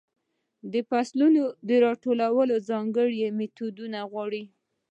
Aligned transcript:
د 0.71 0.73
فصلو 0.89 1.25
راټولول 1.85 2.49
ځانګړې 2.69 3.25
میتودونه 3.37 3.99
غواړي. 4.11 4.43